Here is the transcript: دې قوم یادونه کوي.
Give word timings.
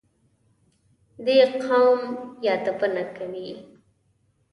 دې 1.25 1.37
قوم 1.63 2.01
یادونه 2.45 3.03
کوي. 3.15 3.49